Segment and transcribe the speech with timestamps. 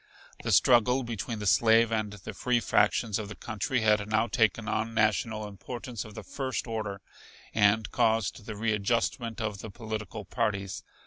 [0.41, 4.67] The struggle between the slave and the free factions of the country had now taken
[4.67, 7.01] on national importance of the first order,
[7.53, 10.81] and caused the readjustment of the political parties.